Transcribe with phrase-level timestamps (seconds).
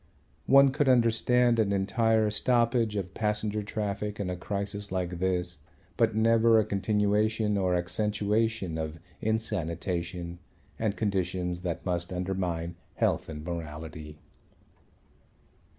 [0.47, 5.59] One could understand an entire stoppage of passenger traffic in a crisis like this,
[5.95, 10.39] but never a continuation or accentuation of insanitation
[10.79, 14.17] and conditions that must undermine health and morality.